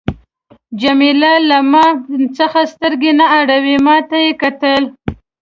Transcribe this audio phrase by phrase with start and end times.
[0.81, 1.85] جميله له ما
[2.37, 4.83] څخه سترګې نه اړولې، ما ته یې کتل.